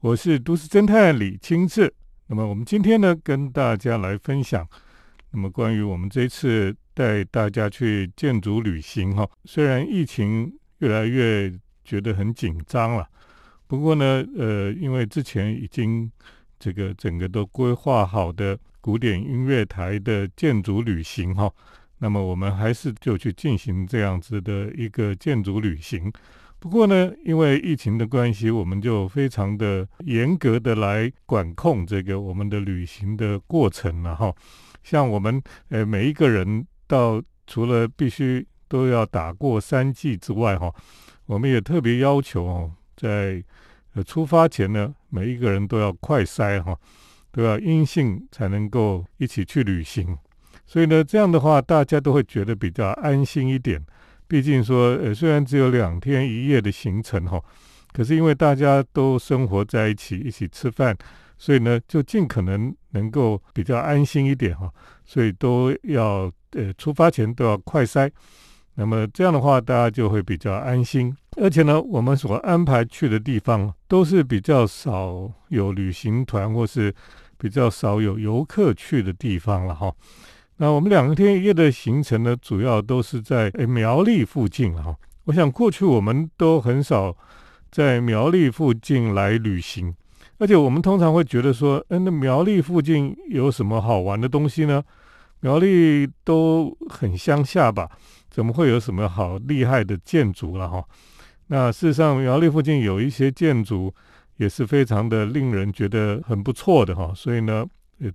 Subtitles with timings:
[0.00, 1.92] 我是都市侦探李清志。
[2.28, 4.64] 那么我们今天呢，跟大家来分享，
[5.32, 9.28] 那么关于我们这次带大家去建筑旅行哈。
[9.44, 11.52] 虽然疫情越来越
[11.84, 13.08] 觉得很紧张了，
[13.66, 16.08] 不过呢，呃，因为之前已经
[16.60, 21.52] 这个整个都规划好的古典音乐台的建筑旅行哈，
[21.98, 26.12] 那么我们还是就去进行这样子的一个建筑旅行。
[26.60, 34.34] 不过呢，因为疫情的关系，我们就非常的严格的来管控这个我们的旅行的过程了哈。
[34.82, 40.74] 像我们呃每一个人到除了必须都要打过三剂之外哈，
[41.26, 43.42] 我们也特别要求哦，在
[43.94, 46.76] 呃出发前呢，每一个人都要快筛哈，
[47.30, 50.18] 都要阴性才能够一起去旅行。
[50.66, 53.80] 所以呢，这样的话大家都会觉得比较安心一点。
[54.28, 57.42] 毕竟说，呃，虽然只有两天一夜的行程哈，
[57.92, 60.94] 可是因为大家都生活在一起，一起吃饭，
[61.38, 64.70] 所以呢，就尽可能能够比较安心一点哈。
[65.06, 68.10] 所以都要呃出发前都要快筛，
[68.74, 71.16] 那么这样的话，大家就会比较安心。
[71.40, 76.94] 而且呢，我们所安排去的地方都是比较少有旅行团或是
[77.38, 79.90] 比较少有游客去的地方了哈。
[80.60, 84.96] 那我们两天一夜的行程呢，主要都是在苗栗附近哈。
[85.26, 87.16] 我想过去我们都很少
[87.70, 89.94] 在苗栗附近来旅行，
[90.38, 94.82] 而且我们通常会觉得说，嗯，那苗栗附近有什么好玩的东西呢？
[95.40, 97.88] 苗栗都很乡下吧，
[98.28, 100.84] 怎么会有什么好厉害的建筑了哈？
[101.46, 103.94] 那事实上，苗栗附近有一些建筑
[104.38, 107.12] 也是非常的令人觉得很不错的哈。
[107.14, 107.64] 所以呢，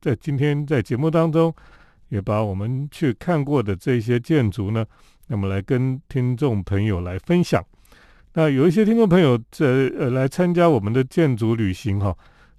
[0.02, 1.56] 在今天在节目当中。
[2.14, 4.86] 也把我们去看过的这些建筑呢，
[5.26, 7.66] 那么来跟听众朋友来分享。
[8.34, 9.66] 那有一些听众朋友在
[9.98, 12.16] 呃来参加我们的建筑旅行哈，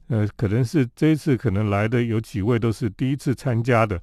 [0.08, 4.02] 呃，可能是这一次可能来的有几位都是第一次参加的，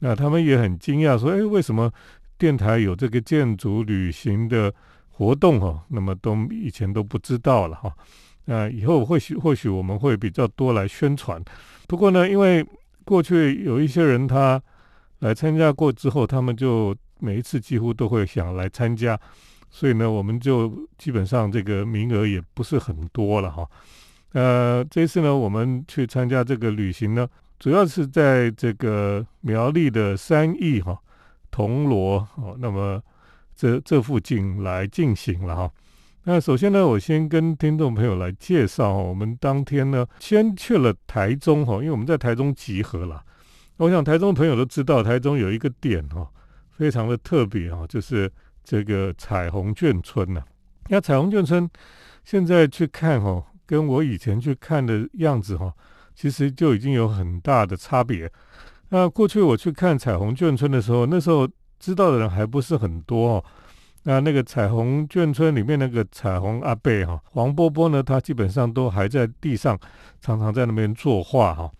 [0.00, 1.88] 那他们也很惊讶说，哎，为什么
[2.36, 4.74] 电台有这个建筑旅行的
[5.08, 5.84] 活动哈？
[5.88, 7.94] 那么都以前都不知道了哈。
[8.46, 11.40] 那以后或许或许我们会比较多来宣传。
[11.86, 12.66] 不过呢，因为
[13.04, 14.60] 过去有一些人他
[15.20, 19.18] 来参加过之后，他们就每一次几乎都会想来参加，
[19.70, 23.68] 所以呢，我们就基本上这个名额也不是很多了哈。
[24.32, 27.28] 呃，这次呢，我们去参加这个旅行呢，
[27.58, 30.98] 主要是在这个苗栗的三义哈、
[31.50, 33.02] 铜锣哦，那么
[33.54, 35.70] 这这附近来进行了哈。
[36.24, 43.22] 那首先呢，我先跟听众朋友来介绍，我们当天呢，先去了台中哈，因为我们在台中集合了。
[43.80, 46.28] 我想台中朋友都知道，台中有一个点哈，
[46.70, 48.30] 非常的特别哈，就是
[48.62, 50.42] 这个彩虹眷村呐。
[50.88, 51.66] 那彩虹眷村
[52.22, 55.72] 现在去看哈，跟我以前去看的样子哈，
[56.14, 58.30] 其实就已经有很大的差别。
[58.90, 61.48] 那过去我去看彩虹眷村的时候，那时候
[61.78, 63.44] 知道的人还不是很多哦。
[64.02, 69.78] 那那个彩虹眷村里面那个彩虹阿贝哈，黄波波呢，他基本上都还在地上，
[70.20, 71.70] 常常在那边作画哈。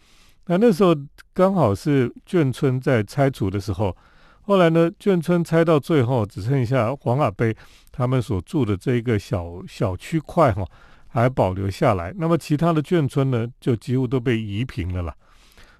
[0.50, 0.92] 那那时候
[1.32, 3.96] 刚好是眷村在拆除的时候，
[4.40, 7.54] 后来呢，眷村拆到最后只剩下黄阿贝
[7.92, 10.66] 他们所住的这一个小小区块哈，
[11.06, 12.12] 还保留下来。
[12.18, 15.14] 那么其他的眷村呢，就几乎都被移平了啦。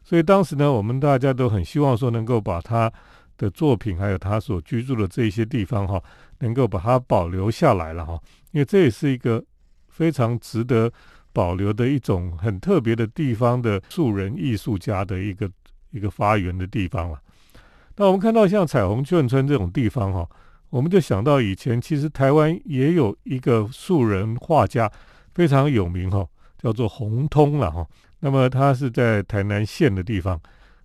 [0.05, 2.93] 所以当时呢，我们大家都很希望说，能够把他
[3.37, 6.01] 的作品，还有他所居住的这些地方哈，
[6.39, 8.17] 能够把它保留下来了哈，
[8.53, 9.45] 因为这也是一个
[9.89, 10.93] 非常值得。
[11.33, 15.51] 保留的一种很特别的地方的素人艺术家的一个
[15.91, 17.21] 一个发源的地方了。
[17.97, 20.29] 那我们看到像彩虹眷村这种地方哈，
[20.71, 24.91] 我们就想到以前其实台湾也有一个素人画家
[25.35, 26.27] 非常有名哈，
[26.59, 27.87] 叫做洪通了哈。
[28.21, 30.41] 那么他是在台南县的地方。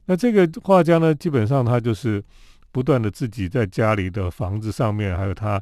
[0.05, 2.23] 那这个画家呢，基本上他就是
[2.71, 5.61] 不断的自己在家里的房子上面，还有他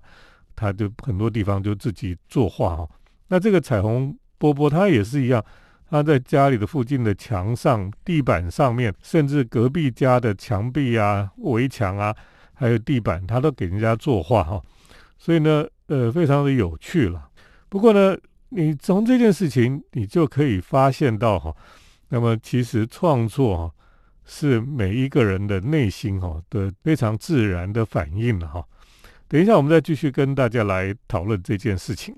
[0.56, 2.90] 他就很多地方就自己作画哈。
[3.28, 4.18] 那这个彩虹。
[4.44, 5.42] 波波他也是一样，
[5.90, 12.14] 他在家里的附近的墙上、地板上面，甚至隔壁家的墙壁啊、围墙啊，
[12.54, 14.62] 还有地板，他都给人家作画哈。
[15.18, 17.30] 所以呢，呃，非常的有趣了。
[17.70, 18.18] 不过呢，
[18.50, 21.56] 你从这件事情，你就可以发现到哈，
[22.10, 23.74] 那么其实创作哈
[24.26, 28.62] 是每一个人的内心哈的非常自然的反应了哈。
[29.30, 32.14] 等一下，我们再继续跟大家来讨论这件事情。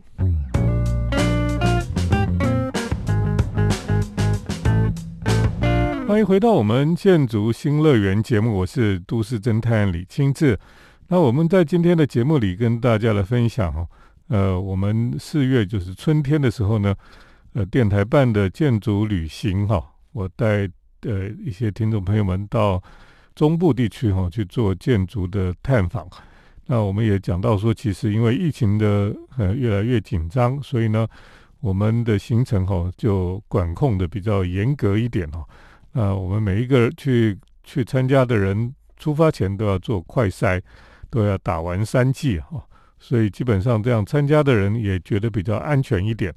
[6.07, 10.57] 欢迎回到我们建筑新乐园节目，我是都市侦探李清志。
[11.07, 13.87] 那我们在今天的节目里跟大家来分享哦，
[14.27, 16.93] 呃，我们四月就是春天的时候呢，
[17.53, 20.69] 呃电台办的建筑旅行哈，我带
[21.01, 22.81] 呃一些听众朋友们到
[23.33, 26.07] 中部地区哈去做建筑的探访。
[26.67, 31.07] 那我们也讲到说，其实因为疫情的呃越来越紧张，所以呢，
[31.61, 35.43] 我们的行程哈就管控的比较严格一点哦。
[35.95, 40.61] 啊我们每一个去去参加的人，出发前都要做快筛，
[41.09, 42.63] 都要打完三剂哈。
[42.99, 46.33] 所以基本上这样参加的人也觉得比较安全一点。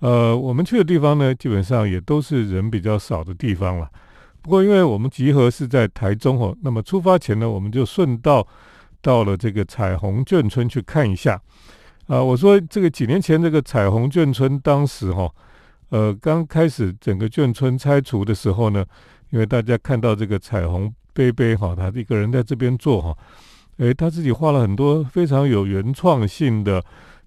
[0.00, 3.88] 呃，我们去的地方呢，基本上也都是人比较少的地方了。
[4.42, 8.46] 不过因为我们集合是在台中哦，那么出发前呢，我们就顺道
[9.00, 11.40] 到了这个彩虹眷村去看一下。
[12.06, 15.32] 啊，我说这个几年前这个彩虹眷村，当时哈，
[15.90, 18.84] 呃，刚开始整个眷村拆除的时候呢，
[19.30, 23.16] 因为大家看到这个彩虹杯杯哈，他一个人在这边做哈。
[23.78, 26.82] 诶，他自己画了很多非常有原创性的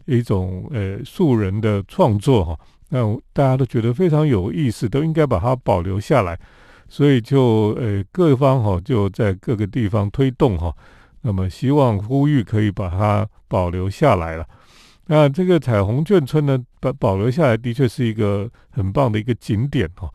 [0.05, 2.59] 一种呃素人的创作哈，
[2.89, 2.99] 那
[3.33, 6.39] 大家都觉得非常有意思，都应该把它保留下来，
[6.87, 10.73] 所以就呃各方哈就在各个地方推动哈，
[11.21, 14.45] 那么希望呼吁可以把它保留下来了。
[15.07, 20.09] 那这个彩虹眷村呢，把保留下来的确是一个很棒的一个景点哈。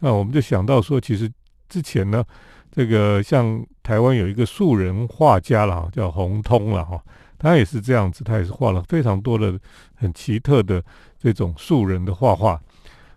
[0.00, 1.30] 那我们就想到说，其实
[1.68, 2.24] 之前呢。
[2.72, 7.02] 这个像台湾有一个素人画家了，叫洪通了哈，
[7.38, 9.58] 他也是这样子，他也是画了非常多的
[9.94, 10.84] 很奇特的
[11.18, 12.60] 这种素人的画画。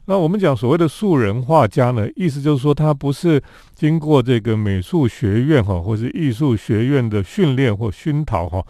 [0.05, 3.43] 那我们讲所谓的素人画家呢，意思就是说他不是
[3.75, 8.65] 经过这个美术学院哈，或是艺术学院的训练或熏陶哈，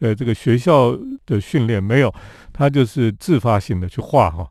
[0.00, 2.14] 呃，这个学校的训练没有，
[2.52, 4.48] 他就是自发性的去画哈。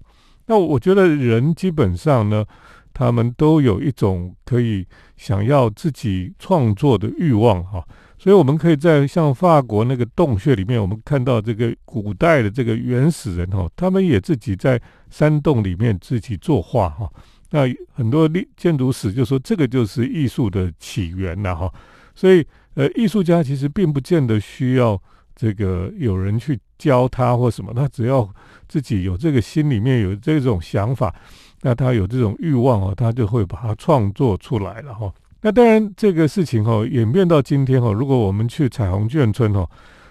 [0.48, 2.46] 那我觉得人基本上呢。
[2.94, 4.84] 他们都有一种可以
[5.18, 7.86] 想要自己创作的欲望哈，
[8.18, 17.08] 所以我们可以在像法国那个洞穴里面，我们看到这个古代的这个原始人哈，他们也自己在山洞里面自己作画哈。
[17.52, 21.72] 那很多历建筑史就说这个就是艺术的起源了哈。
[22.16, 25.00] 所以呃，艺术家其实并不见得需要
[25.38, 28.28] 这个有人去教他或什么，他只要
[28.68, 31.16] 自己有这个心里面有这种想法。
[31.62, 35.12] 那他有这种欲望哦，他就会把它创作出来了哈。
[35.42, 39.68] 那当然，这个事情哈演变到今天哈，如果我们去彩虹眷村哈，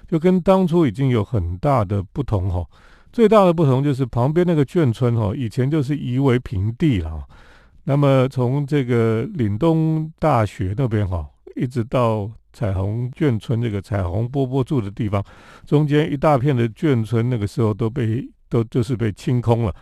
[0.09, 2.65] 就跟当初已经有很大的不同哈。
[3.13, 7.25] 最大的不同就是旁边那个眷村哈，以前就是夷为平地了。
[7.85, 11.25] 那么从这个岭东大学那边哈，
[11.55, 15.23] 一直到彩虹眷村这个彩虹波波住的地方，
[15.67, 19.75] 中间一大片的眷村，那个时候都被都就是被清空了。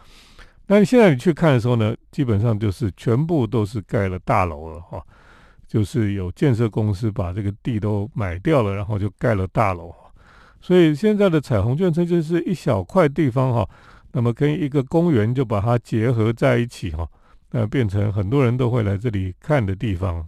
[0.67, 5.00] 那你现在你去看的时候呢，基本上就是全部都是盖了大楼了哈，
[5.69, 9.94] 就是有建设公司把这个地都买掉了，然后就盖了大楼。
[10.61, 13.69] 所以现在的彩虹眷村就是一小块地方哈，
[14.11, 17.06] 那么跟一个公园就把它结合在一起哈，
[17.53, 20.26] 那变成很多人都会来这里看的地方。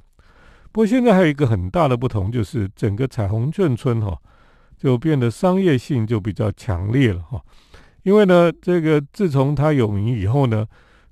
[0.76, 4.14] 不过现在还有一个很大的不同，就是整个彩虹眷村哈，
[4.76, 7.40] 就变得商业性就比较强烈了哈。
[8.02, 10.67] 因为呢，这个自从他有名以后呢，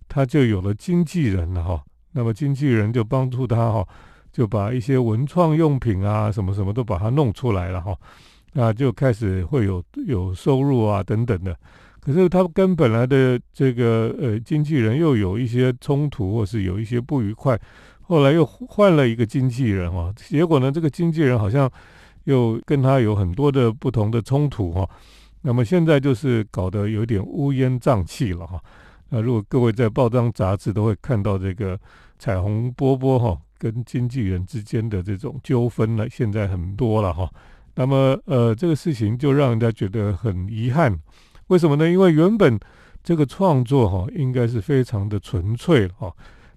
[0.07, 1.83] 他就有了经纪人了哈。
[2.13, 3.89] 那么经纪人就帮助他哈，
[4.31, 7.97] 就把一些文创用品啊，什么什么都把它弄出来了哈。
[8.53, 11.57] 那就开始会有有收入啊等等的。
[12.03, 17.59] 可是他跟本来的这个呃经纪人又有一些冲突，或是有一些不愉快。
[18.07, 21.71] 后来又换了一个经纪人哈，结果呢，这个经纪人好像
[22.25, 24.89] 又跟他有很多的不同的冲突哈。
[25.41, 28.63] 那么现在就是搞得有点乌烟瘴气了哈。
[29.09, 31.79] 那如果各位在报章杂志都会看到这个
[32.19, 37.31] 彩虹波波哈跟经纪人之间的这种纠纷呢，现在很多了哈。
[37.75, 40.99] 那么呃这个事情就让人家觉得很遗憾。
[41.49, 41.91] 为什么呢？
[41.91, 42.59] 因为原本
[43.03, 46.13] 这个创作哈应该是非常的纯粹哈。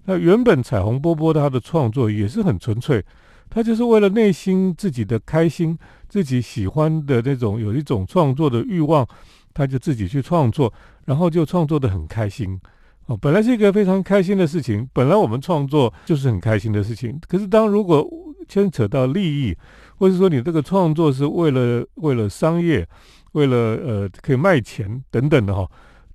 [0.08, 3.04] 那原本彩虹波波他的创作也是很纯粹。
[3.50, 9.06] 他就是为了内心自己的开心，自己喜欢的那种有一种创作的欲望，
[9.52, 10.72] 他就自己去创作，
[11.04, 12.58] 然后就创作的很开心。
[13.04, 17.20] 哦，本来是一个非常开心的事情，本来我们创作就是很开心的事情。
[17.28, 18.06] 可是当如果
[18.48, 19.54] 牵扯到利益，
[19.98, 22.86] 或者说你这个创作是为了为了商业，
[23.32, 25.66] 为了呃可以卖钱等等的哈，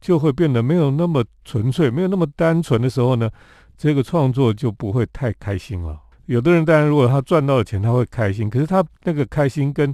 [0.01, 3.27] 就会变得没有那么纯粹，没有那么单纯的时候呢，
[3.77, 5.99] 这个创作就不会太开心了。
[6.25, 8.49] 有的人当然，如果他赚到了钱，他会开心。
[8.49, 9.93] 可是他那个开心跟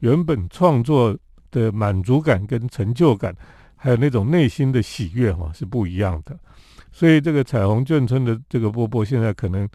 [0.00, 1.16] 原本创作
[1.50, 3.34] 的满足感、跟成就感，
[3.76, 6.38] 还有那种内心的喜悦哈，是不一样的。
[6.92, 9.66] 所以这个彩虹眷村的这个波波，现在可能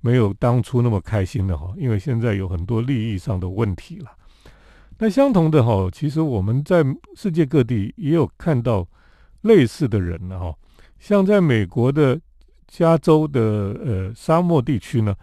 [0.00, 4.10] 没有当初那么开心了哈，因为现在有很多利益上的问题了。
[4.98, 8.86] 那相同的哈，其实我们在世界各地也有看到
[9.42, 10.54] 类似的人了哈。
[10.98, 12.20] 像在美国的
[12.72, 13.40] 加州的
[13.84, 15.14] 呃沙漠地区呢，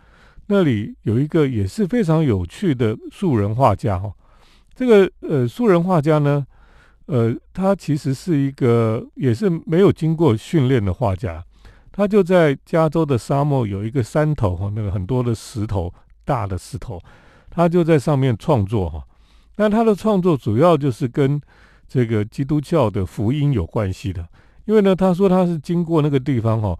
[0.45, 4.13] 那里有一个也是非常有趣的素人画家哈。
[4.75, 6.45] 这个呃素人画家呢，
[7.07, 11.43] 呃，他其实是一个也是没有经过训练的画家。
[11.91, 15.91] 他就在加州的沙漠有一个山头哈，那个很多的石头，
[16.23, 17.01] 大的石头，
[17.49, 19.03] 他就在上面创作哈。
[19.55, 21.41] 那他的创作主要就是跟
[21.87, 24.23] 这个基督教的福音有关系的，
[24.65, 26.77] 因为呢，他说他是经过那个地方哈，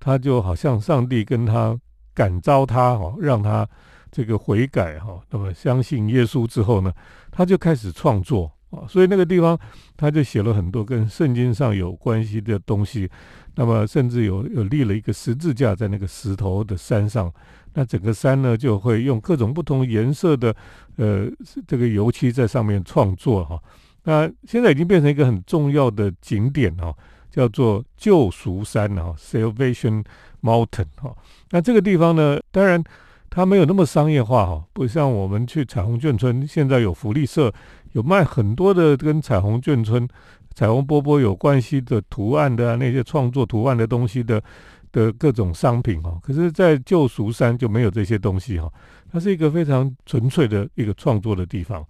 [0.00, 1.78] 他就好像上帝跟他
[2.12, 3.68] 感召他哈，让他
[4.10, 6.92] 这个悔改哈，那么相信耶稣之后呢，
[7.30, 9.56] 他就开始创作啊，所以那个地方
[9.96, 13.08] 他就写了很多跟圣经上有关系的东西。
[13.56, 17.30] 那么甚至有有立了一个十字架在那个石头的山上，
[17.74, 20.54] 那整个山呢就会用各种不同颜色的
[20.96, 21.26] 呃
[21.66, 23.60] 这个油漆在上面创作哈。
[24.04, 26.94] 那现在已经变成一个很重要的景点哈，
[27.30, 30.04] 叫做救赎山哈 （Salvation
[30.42, 31.14] Mountain） 哈。
[31.50, 32.82] 那这个地方呢，当然
[33.28, 37.52] 它没有那么商业化哈，不像我们去彩虹眷村，现在有福利社，
[37.92, 40.08] 有卖很多的跟彩虹眷村。
[40.52, 44.42] 彩虹波波有关系的图案的那些创作图案的东西的
[44.90, 48.70] 的各种商品哈，可是，在旧蜀山就没有这些东西哈，
[49.10, 51.86] 它是一个非常纯粹的一个创作的地方。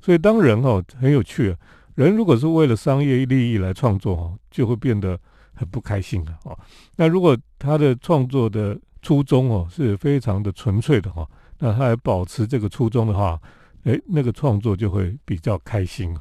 [0.00, 1.54] 所以，当人哈很有趣，
[2.00, 5.20] 人如果是为了商业利益来创作哈，就会变得
[5.52, 6.58] 很不开心了哦。
[6.96, 11.28] 那如果他的创作的初衷哦是非常的纯粹的哈，
[11.58, 13.38] 那他还保持这个初衷的话，
[13.84, 16.20] 诶，那个创作就会比较开心了。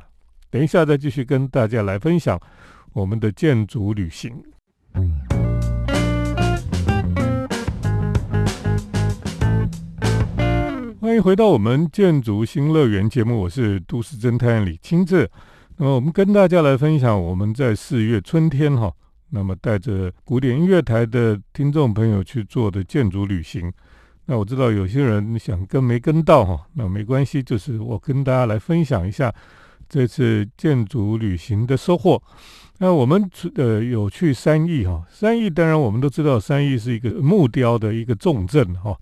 [0.49, 2.37] 等一下，再继续跟大家来分享
[2.91, 4.35] 我们的建筑旅行。
[10.99, 15.31] 欢迎回到我们建筑新乐园节目，我是都市侦探李清志。
[15.81, 18.93] 那么，我们跟大家来分享我们在四月春天哈，
[19.29, 23.71] 那么带着古典音乐台的听众朋友去做的建筑旅行。
[24.25, 29.33] 那我知道有些人想跟没跟到哈，那没关系，就是我跟大家来分享一下。
[29.87, 32.21] 这次建筑旅行的收获，
[32.79, 38.93] 那我们呃有去三义哈，三义当然我们都知道，三义是一个木雕的一个重镇哈。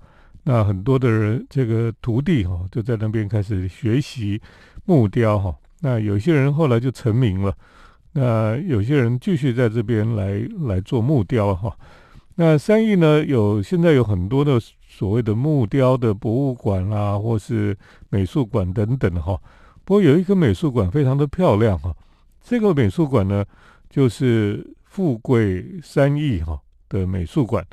[0.44, 4.40] 那很多的人这个徒弟哈就在那边开始学习
[4.86, 5.56] 木雕哈。
[5.82, 7.54] 那有些人后来就成名了，
[8.14, 11.78] 那有些人继续在这边来来做木雕哈。
[12.36, 17.78] 那三义呢有现在有很多的所谓的木雕的博物馆啦，或是
[18.10, 19.40] 美术馆等等哈。
[19.84, 21.96] 不过有一个美术馆非常的漂亮哈，
[22.44, 23.44] 这个美术馆呢
[23.90, 27.66] 就是富贵三义哈的美术馆，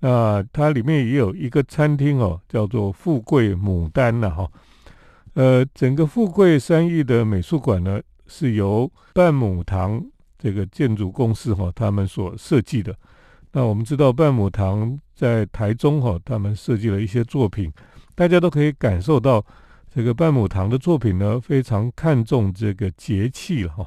[0.00, 4.50] 那它里面也有一个餐厅哦，叫做富贵牡丹呐哈，
[5.34, 10.04] 呃，整个富贵三义的美术馆呢是由半亩堂
[10.38, 12.96] 这个建筑公司哈他们所设计的。
[13.52, 17.72] 那我们知道半亩堂在台中哈，他们设计了一些作品，
[18.14, 19.44] 大家都可以感受到。
[19.94, 23.86] 这个半亩堂的作品呢，非常看重这个节气了哈，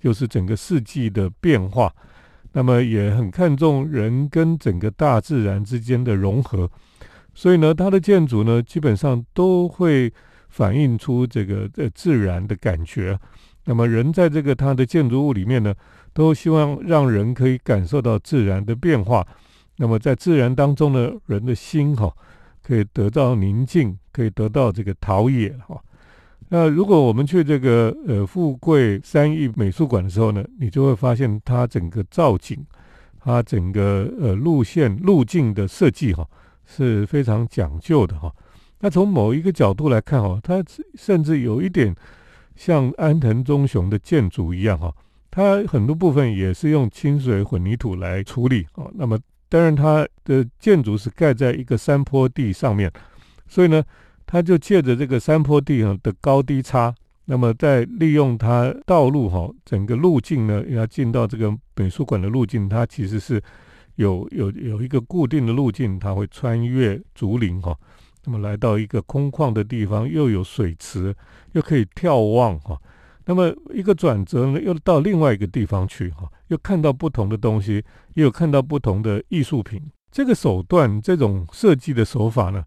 [0.00, 1.94] 就是整个四季的变化，
[2.50, 6.68] 那么也很看重人跟整个大自然之间的融合，
[7.32, 10.12] 所以呢，它的建筑呢，基本上都会
[10.56, 13.18] 反映出这个呃自然的感觉。
[13.64, 15.74] 那么人在这个它的建筑物里面呢，
[16.12, 19.26] 都希望让人可以感受到自然的变化。
[19.76, 22.10] 那么在自然当中呢，人的心哈。
[22.66, 25.80] 可以得到宁静，可以得到这个陶冶哈。
[26.48, 32.58] 那如果我们去这个呃富贵三义美术馆的时候呢，你就会发现它整个造景，
[33.20, 36.26] 它整个呃路线路径的设计哈
[36.64, 38.34] 是非常讲究的哈。
[38.80, 40.62] 那从某一个角度来看哈，它
[40.94, 41.94] 甚至有一点
[42.54, 44.94] 像安藤忠雄的建筑一样哈，
[45.30, 48.90] 它很多部分也是用清水混凝土来处理哦。
[48.94, 49.18] 那么
[49.48, 52.92] 当然，它的建筑是盖在一个山坡地上面，
[53.46, 53.82] 所以呢，
[54.26, 56.94] 它就借着这个山坡地哈的高低差，
[57.26, 63.40] 那么在利用它道路哈整个路径呢，要进到这个美术馆的路径，它其实是
[63.94, 67.76] 有有有一个固定的路径，它会穿越竹林哈，
[68.26, 71.14] 那么来到一个空旷的地方，又有水池，
[71.52, 72.76] 又可以眺望哈。
[73.24, 79.80] 那么一个转折呢，又到另外一个地方去哈，又看到不同的东西，也有看到不同的艺术品。
[80.10, 82.64] 这个手段，这种设计的手法呢，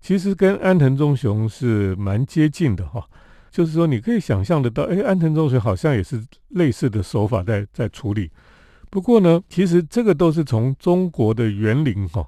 [0.00, 3.04] 其实跟安藤忠雄是蛮接近的哈。
[3.50, 8.30] 就是说，你可以想象得到，哎，安藤忠雄好像也是类似的手法在在处理。
[8.90, 12.26] 不过呢，其实这个都是从中国的园林哈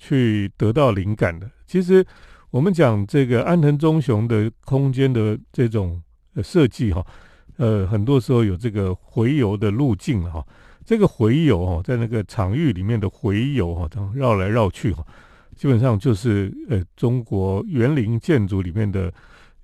[0.00, 1.48] 去得到灵感的。
[1.64, 2.04] 其实
[2.50, 6.02] 我们讲这个安藤忠雄的空间的这种。
[6.44, 7.04] 设计哈，
[7.56, 10.46] 呃，很多时候有这个回游的路径哈。
[10.84, 15.04] 这个回游哦，在那个场域里面的回游哈，这样绕来绕去哈，
[15.56, 19.12] 基本上就是呃中国园林建筑里面的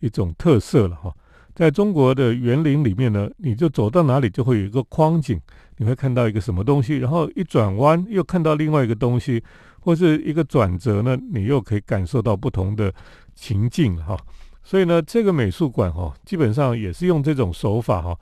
[0.01, 1.15] 一种特色了哈。
[1.55, 5.41] 在中国的园林里面呢，你就走到哪里就会有一个框景，
[5.77, 9.43] 你会看到一个什么东西，然后一转弯又看到另外一个东西，
[9.87, 12.93] 或是一个转折呢，你又可以感受到不同的
[13.37, 14.19] 情境哈。
[14.65, 18.19] 所以呢，这个美术馆哈，基本上也是用这种手法哈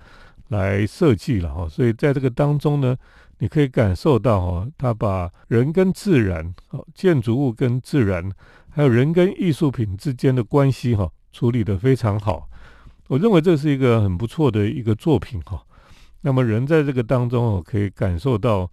[0.49, 1.67] 来设计了哈。
[1.67, 2.95] 所以在这个当中呢，
[3.39, 8.31] 你可以感受到哈，他把人跟自然、哦建筑物跟自然，
[8.69, 12.47] 还有人跟艺术品之间的关系哈，处理得非常好。
[13.09, 15.63] 我认为这是一个很不错的一个作品哈。
[16.21, 18.71] 那么人在这个当中哦，可以感受到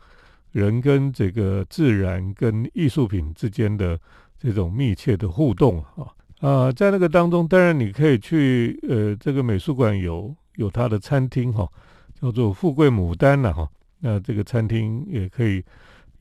[0.51, 3.99] 人跟这个自然跟艺术品之间的
[4.37, 6.07] 这种密切的互动啊
[6.39, 11.69] 啊，在那个当中，当然你可以去呃，这个美术馆有有它的餐厅哈，
[12.19, 13.69] 叫做富贵牡丹呐哈。
[13.99, 15.63] 那这个餐厅也可以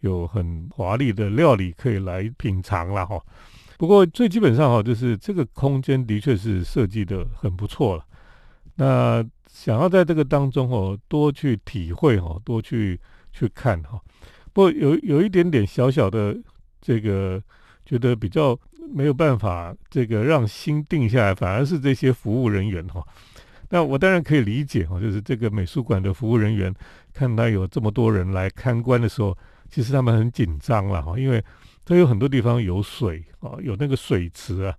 [0.00, 3.18] 有很华丽的料理可以来品尝了哈。
[3.78, 8.04] 不过最基本上哈，就是这个空间的确是设计的很不错了。
[8.74, 13.00] 那想要在这个当中哦，多去体会哈，多去
[13.32, 14.00] 去看哈。
[14.52, 16.36] 不过有有一点点小小的
[16.80, 17.42] 这个
[17.84, 18.58] 觉得比较
[18.92, 23.04] 没有办法这个让心定下来，反而是这些服务人员哈。
[23.68, 26.74] 那我当然可以理解哈，就是这个美术馆的服务人员
[27.12, 29.36] 看到有这么多人来参观的时候，
[29.70, 31.42] 其实他们很紧张了哈，因为。
[31.82, 34.72] 它有很多地方有水啊，有那个水池啊。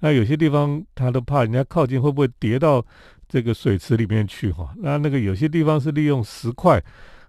[0.00, 2.82] 那有些地方他都怕人家靠近会不会跌到
[3.28, 4.72] 这个水池里面去哈。
[4.78, 6.82] 那那个有些地方是利用石块，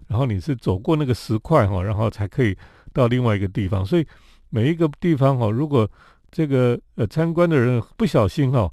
[0.08, 2.56] 然后你是走过那个石块哈，然后才可以
[2.92, 3.84] 到另外一个地方。
[3.84, 4.06] 所以
[4.50, 5.88] 每一个地方哈，如果
[6.30, 8.70] 这个呃参观的人不小心哈，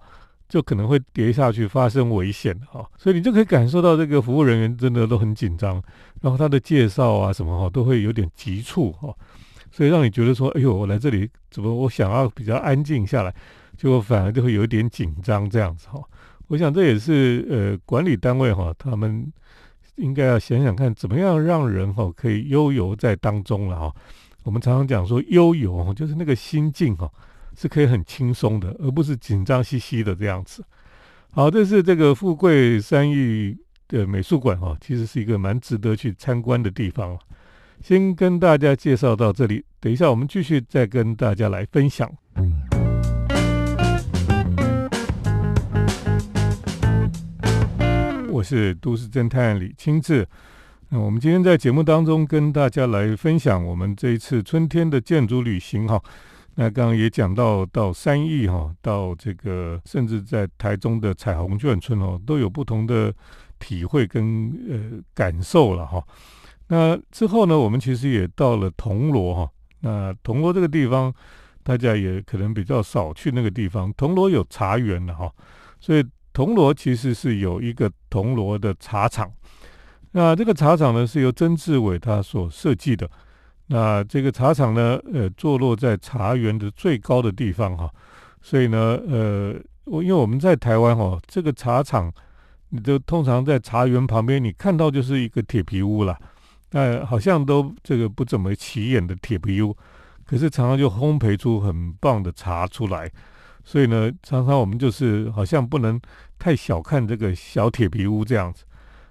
[0.49, 2.85] 就可能会跌下去，发生危险哈。
[2.97, 5.81] 所以你就可以感受到这个服务人员真的都很紧张，
[6.21, 9.13] 然后他的介绍啊什么哈都会有点急促哈。
[9.71, 13.33] 所以让你觉得说，哎呦，我来这里怎么我想要比较安静下来，
[13.75, 15.99] 结果反而就会有一点紧张这样子哈。
[16.47, 19.25] 我想这也是呃管理单位哈，他们
[19.95, 23.95] 应该要想想看，怎么样让人哈可以悠游在当中了哈。
[24.43, 27.09] 我们常常讲说悠游，就是那个心境哈
[27.55, 30.63] 是可以很轻松的，而不是紧张兮兮的这样子。
[31.31, 37.17] 好，这是这个富贵山域的美术馆哈，其实是一个蛮值得去参观的地方。
[37.81, 42.11] 先跟大家介绍到这里，等一下我们继续再跟大家来分享。
[48.43, 50.27] 是都市侦探李清志，
[50.89, 55.99] 那我们今天在节目当中跟大家来分享我们这一次春天的建筑旅行哈。
[56.55, 63.11] 那刚刚也讲到到三义哈，到这个甚至在台中的彩虹眷村哦，都有不同的
[63.57, 66.03] 体会跟呃感受了哈。
[66.67, 69.49] 那之后呢，我们其实也到了铜锣哈。
[69.79, 71.11] 那铜锣这个地方，
[71.63, 73.91] 大家也可能比较少去那个地方。
[73.93, 75.31] 铜锣有茶园的哈，
[75.79, 79.31] 所以铜锣其实是有一个铜锣的茶厂。
[80.11, 83.09] 那这个茶厂呢，是由曾志伟他所设计的。
[83.67, 87.89] 那这个茶厂呢，呃，坐落在茶园的最高的地方哈。
[88.41, 92.11] 所以呢，呃，我因为我们在台湾哈，这个茶厂，
[92.69, 96.17] 你就通常在茶园旁边，你看到就是一个铁皮屋了。
[96.71, 99.75] 那好像都这个不怎么起眼的铁皮屋，
[100.25, 103.09] 可是常常就烘焙出很棒的茶出来。
[103.63, 105.99] 所以呢，常常我们就是好像不能
[106.37, 108.63] 太小看这个小铁皮屋这样子。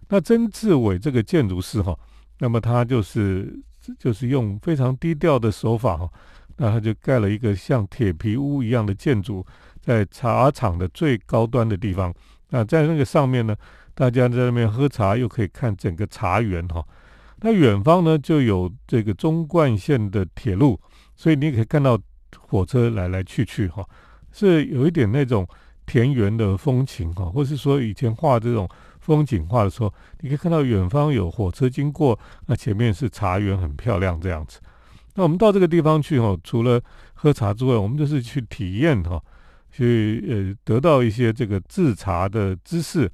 [0.08, 1.98] 那曾志伟这个建筑师哈，
[2.38, 3.58] 那么他就是
[3.98, 6.08] 就是用非常低调的手法哈，
[6.56, 9.44] 那他就盖了一个像铁皮屋一样的建筑，
[9.80, 12.12] 在茶厂的最高端的地方。
[12.50, 13.56] 那在那个上面呢，
[13.94, 16.86] 大家在那边喝茶，又可以看整个茶园哈。
[17.40, 20.78] 那远方呢，就有这个中冠线的铁路，
[21.16, 21.98] 所以你可以看到
[22.38, 23.82] 火车来来去去哈，
[24.32, 25.46] 是有一点那种
[25.86, 28.68] 田园的风情哈，或是说以前画这种
[29.00, 34.60] 风景画的时候，你可以看到远方有火车经过，那前面是茶园，很漂亮这样子。
[35.14, 36.80] 那我们到这个地方去哈，除了
[37.12, 39.22] 喝茶之外，我们就是去体验哈，
[39.70, 43.10] 去呃得到一些这个制茶的知识，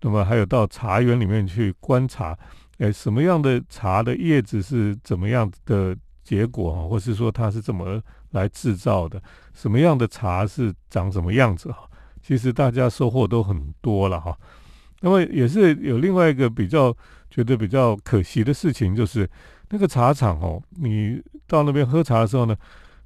[0.00, 2.36] 那么还有到茶园里面去观察。
[2.78, 8.02] 哎，什么样的茶的叶子是怎么样的结果啊，或是说它是怎么
[8.36, 9.20] 来制造的？
[9.52, 11.88] 什么样的茶是长什么样子哈？
[12.22, 14.38] 其实大家收获都很多了哈。
[15.00, 16.96] 那么也是有另外一个比较
[17.30, 19.28] 觉得比较可惜的事情，就是
[19.70, 22.54] 那个茶厂哦，你到那边喝茶的时候呢，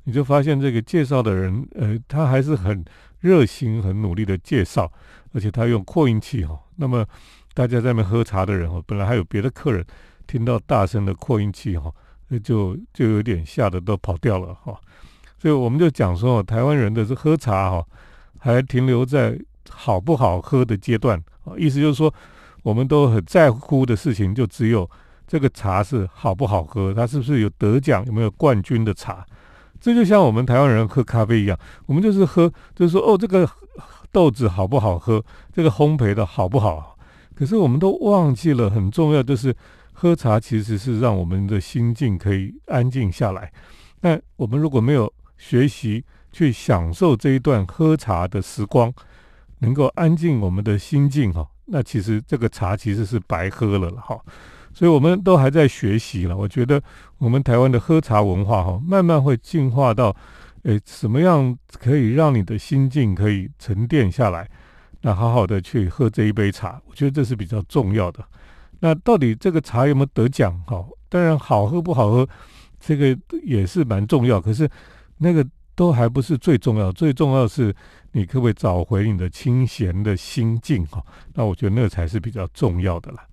[0.05, 2.85] 你就发现这个介绍的人，呃，他还是很
[3.21, 4.93] 热心、很努力的介绍，
[5.33, 7.07] 而且他用扩音器哈，那么。
[7.53, 9.85] 大家在那边喝茶的人哦，本来还有别的客人，
[10.25, 11.93] 听到大声的扩音器哈，
[12.29, 14.81] 那就就有点吓得都跑掉了哈。
[15.41, 17.87] 所以我们就讲说，台湾人的这喝茶哈，
[18.39, 19.39] 还停留在
[19.71, 22.13] 好不好喝的阶段啊，意思就是说，
[22.63, 24.89] 我们都很在乎的事情就只有
[25.27, 29.25] 这个茶是好不好喝，它是不是有得奖，有没有冠军的茶。
[29.81, 33.49] 这就像我们台湾人喝咖啡一样，我们就是喝，就是说哦，这个
[34.13, 35.25] 豆子好不好喝，
[35.55, 36.99] 这个烘焙的好不好。
[37.35, 39.57] 可是我们都忘记了很重要，就是
[39.95, 43.51] 喝茶其实是让我们的心境可以安静下来。
[44.03, 48.93] 那我们如果没有学习去享受这一段喝茶的时光，
[49.61, 54.21] 能够安静我们的心境哈，那其实这个茶其实是白喝了了哈。
[54.75, 56.37] 所以我们都还在学习了。
[56.37, 56.81] 我觉得
[57.17, 60.15] 我们台湾的喝茶文化哈，慢慢会进化到，
[60.65, 64.49] 诶，什么样可以让你的心境可以沉淀下来，
[65.01, 68.23] 那好好的去喝这一杯茶，我觉得这是比较重要的。
[68.79, 70.57] 那到底这个茶有没有得奖？
[70.67, 72.29] 哈，当然好喝不好喝，
[72.79, 74.41] 这个也是蛮重要。
[74.41, 74.71] 可是
[75.23, 77.75] 那个都还不是最重要，最重要是
[78.13, 80.85] 你可不可以找回你的清闲的心境？
[80.87, 81.05] 哈，
[81.35, 83.27] 那我觉得那才是比较重要的啦。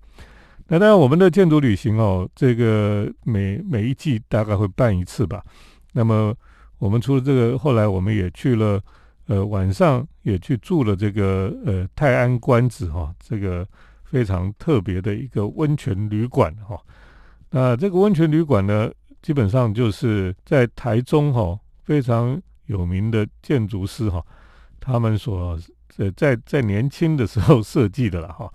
[0.66, 5.42] 那当然，我们的建筑旅行哦，这个每每一季大概会办一次吧。
[5.92, 6.34] 那么
[6.78, 8.78] 我们除了这个，后来我们也去了，
[9.28, 13.66] 呃，晚上也去住了这个呃泰安关子哈，这个
[14.04, 16.78] 非常特别的一个温泉旅馆哈。
[17.50, 18.90] 那这个温泉旅馆呢，
[19.22, 24.22] 基本上就是在台中哈非常有名的建筑师哈，
[24.78, 25.58] 他们所
[25.96, 28.52] 呃在在年轻的时候设计的了哈。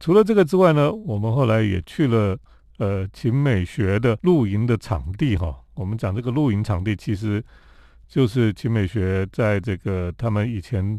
[0.00, 2.36] 除了这个之外呢，我们后来也去了
[2.78, 5.56] 呃秦美学的露营的场地哈。
[5.74, 7.42] 我们讲这个露营场地，其实
[8.08, 10.98] 就是秦美学在这个他们以前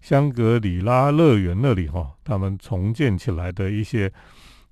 [0.00, 4.12] 香格里拉乐园那里哈，他们重建起来的一些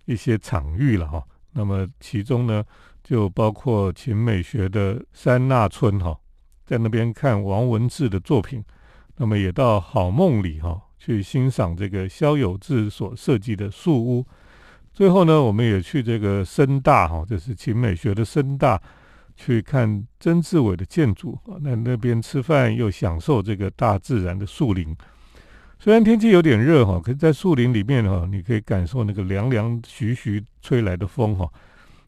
[0.04, 1.20] 一些场域了哈。
[1.52, 2.62] 那么其中呢，
[3.02, 6.16] 就包括秦美学的山纳村哈，
[6.64, 8.64] 在那边看王文志的作品，
[9.16, 10.80] 那么也到好梦里哈。
[10.96, 14.26] 去欣赏这个萧有志所设计的树屋，
[14.90, 18.80] 最后呢，我们也去这个深大哈，就是秦美学的深大，
[19.36, 21.60] 去看曾志伟的建筑啊。
[21.60, 24.96] 那那边吃饭又享受这个大自然的树林。
[25.78, 31.46] 虽然天气有点热哈，可是在树林里面哈，你可以感受那个凉凉徐徐吹来的风哈。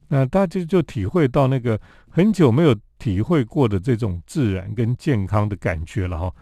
[0.08, 6.32] 那大家就体会到那个很久没有体会过的这种自然跟健康的感觉了哈。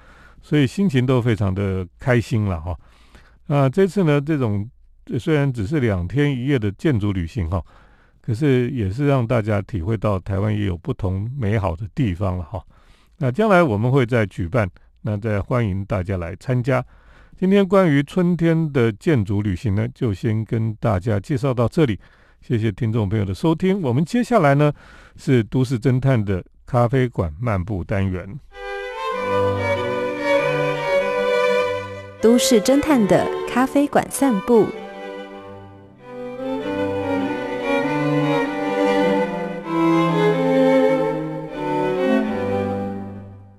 [0.43, 2.79] 所以心情都非常的开心了哈，
[3.47, 4.69] 那，这次呢，这种
[5.19, 7.65] 虽然只是两天一夜的建筑旅行哈，
[8.21, 12.63] 可是也是让大家体会到台湾也有不同美好的地方了哈。
[13.17, 14.69] 那将来我们会再举办，
[15.01, 16.85] 那再欢迎大家来参加。
[17.39, 21.99] 今天关于春天的建筑旅行呢，就先跟大家介绍到这里，
[22.47, 23.81] 谢谢听众朋友的收听。
[23.81, 24.71] 我们接下来呢
[25.17, 28.39] 是都市侦探的咖啡馆漫步单元。
[32.21, 34.67] 都市侦探的咖啡馆散步，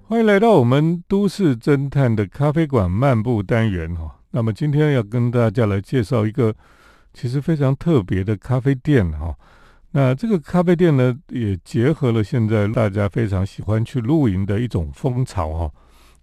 [0.08, 4.20] 欢迎来到我们都市侦探的咖啡馆漫步单元哈。
[4.30, 6.54] 那么今天要跟大家来介绍一个
[7.16, 9.34] 其实非常特别的咖啡店哈。
[9.92, 15.72] 那这个咖啡店呢，也结合了现在大家非常喜欢去露营的一种风潮哈。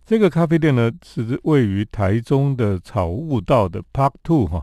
[0.05, 4.63] 这个咖啡店呢，是位于台中的草悟道的 Park Two 哈，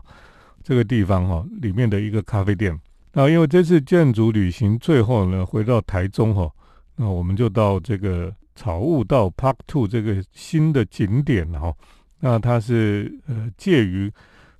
[0.62, 2.78] 这个地方哈里面的一个咖啡店。
[3.12, 6.48] 那因为这次建筑旅行最后呢回到台中哈，
[6.94, 11.74] 那我们就到这个草悟道 Park Two 这个新的景点哈。
[12.20, 14.12] 那它是呃介于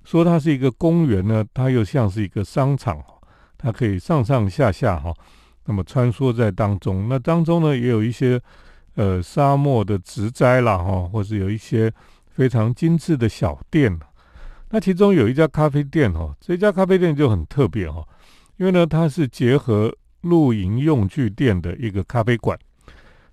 [0.03, 3.03] 说它是一个公园呢，它又像是一个商场，
[3.57, 5.13] 它可以上上下下哈，
[5.65, 7.07] 那么穿梭在当中。
[7.09, 8.41] 那当中呢也有一些。
[8.95, 11.89] 呃，沙漠的植栽啦，哈，或是有一些
[12.29, 13.97] 非常精致的小店。
[14.69, 18.05] 那其中有一家咖啡店，哈，这家咖啡店就很特别，哈，
[18.57, 22.59] 因为呢，它是结合露营用具店的一个咖啡馆。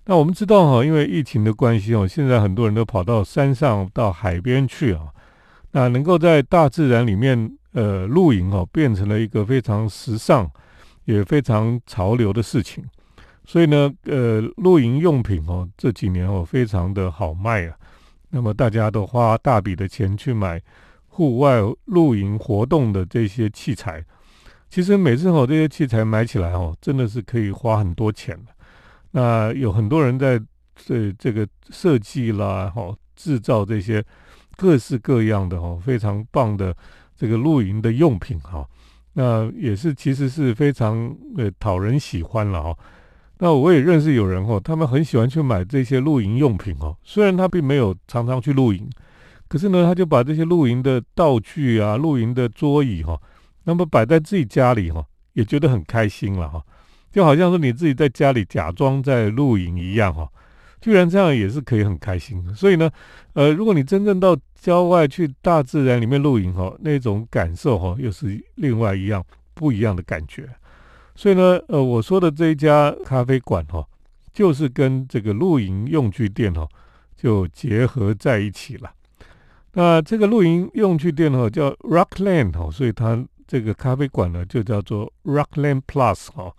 [0.05, 5.07] 那我们知道，哈，因为疫情的关系，哦，现在很多人都跑到山上、到海边去啊。
[5.71, 10.49] 那能够在大自然里面，呃，露营，哦，变成了一个非常时尚、
[11.05, 12.83] 也非常潮流的事情。
[13.45, 17.75] 所以呢，呃，露营用品哦，这几年哦非常的好卖啊。
[18.29, 20.61] 那么大家都花大笔的钱去买
[21.07, 24.05] 户外露营活动的这些器材。
[24.69, 28.51] 其实每次哦这些器材买起来哦，真的是可以花很多钱的。
[29.11, 30.39] 那有很多人在
[30.75, 34.05] 这这个设计啦，哈，制造这些
[34.59, 36.75] 各式各样的哦非常棒的
[37.15, 38.67] 这个露营的用品哈。
[39.13, 42.77] 那也是其实是非常呃讨人喜欢了哈。
[43.39, 46.95] 那我也认识有人哦，他们很喜欢去买这些露营用品哦。
[47.03, 48.89] 虽然他并没有常常去露营，
[49.47, 53.17] 可是呢，他就把这些露营的道具啊、露营的桌椅哈，
[53.63, 56.61] 那么摆在自己家里哈，也觉得很开心了哈。
[57.11, 60.29] 就好像是你自己在家里假装在露营一样哈，
[60.81, 62.53] 居然这样也是可以很开心的。
[62.53, 62.89] 所以呢，
[63.33, 70.47] 呃，如果你真正到郊外去大自然里面露营哈，那种感受哈，又是另外一样不一样的感觉。
[71.15, 73.85] 所以呢，呃，我说的这一家咖啡馆哈，
[74.31, 76.67] 就是跟这个露营用具店哈，
[77.17, 78.91] 就结合在一起了。
[79.73, 86.53] 那这个露营用具店哈叫 Rockland 哈，所以它这个咖啡馆呢就叫做 Rockland Plus 哈。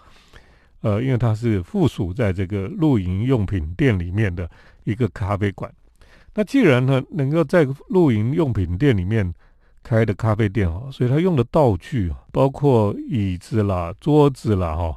[0.81, 4.51] 呃，因为它是附属在这个露营用品店里面的
[4.85, 5.73] 一个咖啡馆。
[6.35, 9.35] 那既然呢能够在露营用品店里面，
[9.83, 14.97] 开的咖啡店哦，所以他用的道具包括椅子啦、桌子啦哈，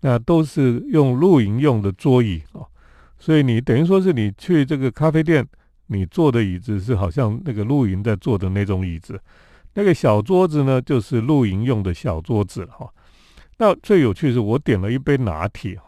[0.00, 2.66] 那都是用露营用的桌椅哦。
[3.18, 5.46] 所以你等于说是你去这个咖啡店，
[5.88, 9.20] 你坐的椅子是好像那个露营在坐的那种椅子，
[9.74, 12.88] 那个小桌子呢就是露营用的小桌子了哈。
[13.60, 15.84] 那最有趣是我点了一杯拿铁哈，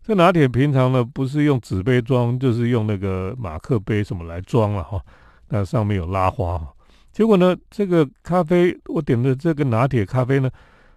[0.00, 5.02] 这拿铁平常呢不是用纸杯装，就是用那个马克杯什么来装了哈，
[5.48, 6.72] 那上面有拉花哈。
[7.10, 10.48] 结果呢，这个咖啡我点的这个拿铁咖啡呢，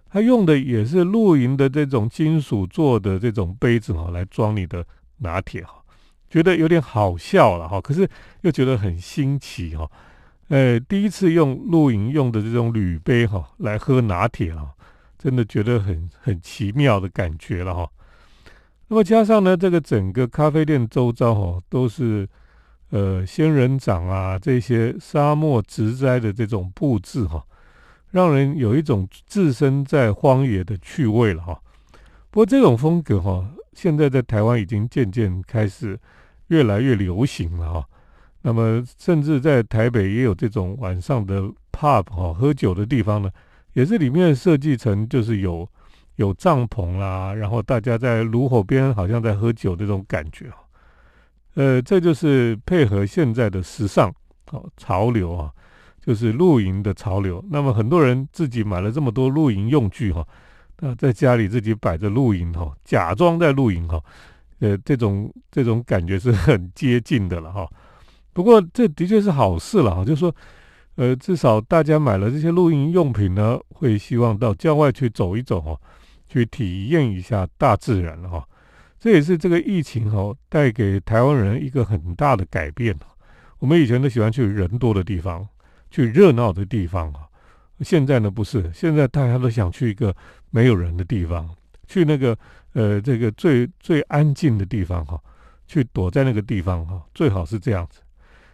[0.07, 4.85] 它用的也是露营的这种金属做的这种杯子哈，来装你的
[5.17, 5.83] 拿铁哈，
[6.29, 8.07] 觉得有点好笑了哈，可是
[8.41, 9.89] 又觉得很新奇哈，
[10.49, 14.69] 呃，第一次用露营用的这种铝杯哈来喝拿铁哈，
[15.23, 17.89] 真的觉得很很奇妙的感觉了哈。
[18.87, 22.27] 那么加上呢，这个整个咖啡店周遭哈都是。
[22.89, 27.43] 呃，仙人掌啊，这些沙漠植栽的这种布置哈，
[28.11, 31.59] 让人有一种置身在荒野的趣味了哈。
[32.29, 35.99] 不过这种风格哈，现在在台湾已经渐渐开始
[36.49, 37.89] 越来越流行了哈。
[38.43, 43.31] 那么，甚至在台北也有这种晚上的 pub 哈，喝酒的地方呢，
[43.73, 45.67] 也是里面设计成就是有
[46.15, 50.51] 有帐篷啦，然后大家在炉火边好像在喝酒这种感觉
[51.55, 54.13] 呃，这就是配合现在的时尚
[54.51, 55.51] 哦潮流啊，
[56.03, 57.43] 就是露营的潮流。
[57.49, 60.25] 那么很多人自己买了这么多露营用具哈，
[60.79, 64.01] 那在家里自己摆着露营哈，假装在露营哈，
[64.59, 67.69] 呃，这种这种感觉是很接近的了哈。
[68.33, 70.35] 不过这的确是好事了哈，就是说，
[70.95, 75.75] 呃，至少大家买了这些露营用品呢，会希望到郊外去走一走哈，
[76.27, 78.47] 去体验一下大自然了哈。
[78.99, 82.95] 这也是这个疫情哦带给台湾人一个很大的改变
[83.59, 85.47] 我们以前都喜欢去人多的地方，
[85.89, 87.27] 去热闹的地方啊。
[87.81, 90.15] 现在呢不是，现在大家都想去一个
[90.51, 91.49] 没有人的地方，
[91.87, 92.37] 去那个
[92.73, 95.19] 呃这个最最安静的地方哈，
[95.67, 97.99] 去躲在那个地方哈，最好是这样子。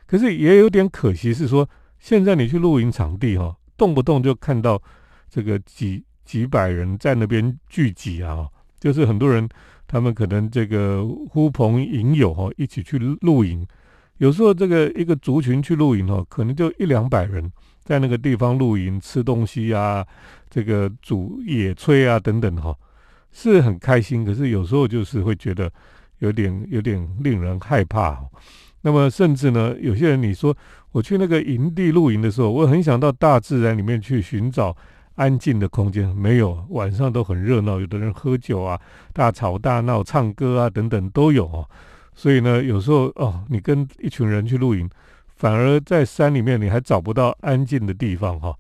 [0.08, 1.70] 可是也有点可惜是说，
[2.00, 4.82] 现在你去露营场地哈，动不动就看到
[5.30, 8.48] 这个几几百人在那边聚集啊，
[8.80, 9.48] 就是很多人。
[9.92, 13.66] 他们可能这个呼朋引友哈，一起去露营。
[14.18, 17.52] 有时候这个一个族群去露营哈，可能就一两百人
[17.84, 20.06] 在那个地方露营，吃东西啊，
[20.48, 22.72] 这个煮野炊啊等等哈，
[23.32, 24.24] 是很开心。
[24.24, 25.72] 可是有时候就是会觉得
[26.20, 28.24] 有点有点令人害怕。
[28.82, 30.56] 那么甚至呢，有些人你说
[30.92, 34.76] 我去那个营地露营的时候，我很想到大自然里面去寻找。
[35.16, 38.80] 安静的空间没有，晚上都很热闹，有的人喝酒啊，
[39.12, 41.70] 大吵大闹，唱歌啊等等都有哦。
[42.16, 44.90] 所以呢，有时候哦，你跟一群人去露营，
[45.36, 48.56] 反而在山里面你还找不到安静的地方哈。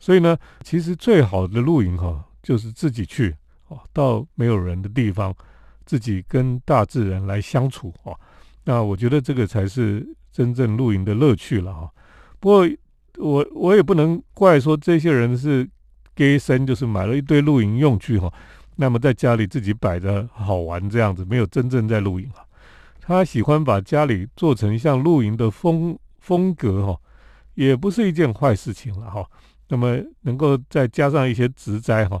[0.00, 3.36] 所以呢，其实最好的露营哈，就是自己去
[3.68, 5.32] 哦，到没有人的地方，
[5.86, 8.18] 自己跟大自然来相处哦。
[8.64, 11.90] 那我觉得这个才是真正露营的乐趣了哈。
[12.40, 12.68] 不过
[13.18, 15.68] 我我也不能怪说这些人是。
[16.14, 18.30] gay 生就是买了一堆露营用具哈，
[18.76, 22.44] 那么在家里自己摆着好玩这样子，没有真正在露营啊。
[23.00, 27.00] 他喜欢把家里做成像露营的风风格哈，
[27.54, 29.26] 也不是一件坏事情了哈。
[29.68, 32.20] 那么能够再加上一些植栽哈，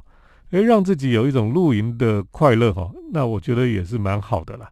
[0.52, 4.66] 诶，让自己有一种露营的快乐哈，那我觉得也是蛮好的了，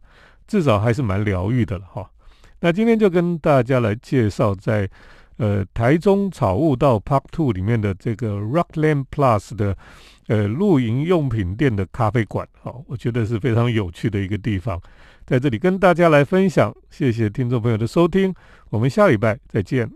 [0.51, 2.05] 至少还是蛮疗愈的了哈。
[2.59, 4.89] 那今天就跟大家来介绍在。
[5.37, 9.75] 呃，台中草悟道 Park Two 里面的这个 Rockland Plus 的
[10.27, 14.79] 呃露营用品店的咖啡馆，好，我觉得是非常有趣的一个地方，
[15.25, 16.71] 在这里跟大家来分享。
[16.91, 18.31] 谢谢听众朋友的收听，
[18.69, 19.89] 我们下礼拜再见。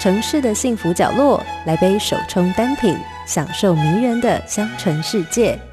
[0.00, 2.96] 城市的幸福角落，来杯手冲单品，
[3.28, 5.69] 享受迷人的香醇世界。